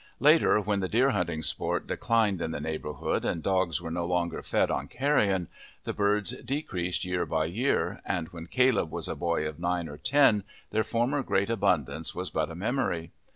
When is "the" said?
0.79-0.87, 2.49-2.59, 5.83-5.93